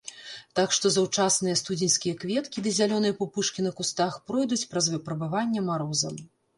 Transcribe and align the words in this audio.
Так 0.59 0.71
што 0.77 0.91
заўчасныя 0.95 1.59
студзеньскія 1.61 2.15
кветкі 2.25 2.65
ды 2.65 2.75
зялёныя 2.79 3.13
пупышкі 3.23 3.69
на 3.69 3.77
кустах 3.83 4.21
пройдуць 4.27 4.65
праз 4.77 4.93
выпрабаванне 4.99 5.61
марозам. 5.73 6.23